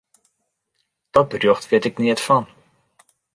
[1.15, 2.45] Dat berjocht wit ik neat fan.